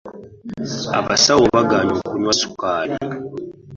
Abasawo 0.99 1.43
bagaanye 1.55 1.91
okunywa 1.99 2.33
sukaali. 2.39 2.95